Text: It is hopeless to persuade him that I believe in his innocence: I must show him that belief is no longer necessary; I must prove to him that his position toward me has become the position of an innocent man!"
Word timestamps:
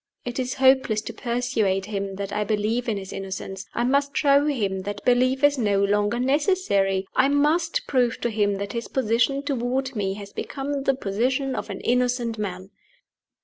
It 0.25 0.39
is 0.39 0.55
hopeless 0.55 0.99
to 1.01 1.13
persuade 1.13 1.85
him 1.85 2.15
that 2.15 2.33
I 2.33 2.43
believe 2.43 2.89
in 2.89 2.97
his 2.97 3.13
innocence: 3.13 3.67
I 3.75 3.83
must 3.83 4.17
show 4.17 4.47
him 4.47 4.79
that 4.79 5.05
belief 5.05 5.43
is 5.43 5.59
no 5.59 5.83
longer 5.83 6.19
necessary; 6.19 7.05
I 7.15 7.27
must 7.29 7.85
prove 7.85 8.19
to 8.21 8.31
him 8.31 8.55
that 8.55 8.73
his 8.73 8.87
position 8.87 9.43
toward 9.43 9.95
me 9.95 10.15
has 10.15 10.33
become 10.33 10.85
the 10.85 10.95
position 10.95 11.55
of 11.55 11.69
an 11.69 11.81
innocent 11.81 12.39
man!" 12.39 12.71